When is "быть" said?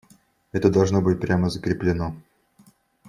0.99-1.21